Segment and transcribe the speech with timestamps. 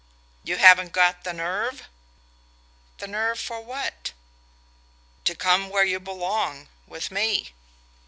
[0.43, 1.83] "You haven't got the nerve?"
[2.97, 4.13] "The nerve for what?"
[5.25, 7.49] "To come where you belong: with me."